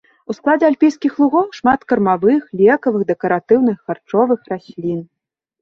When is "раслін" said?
4.55-4.99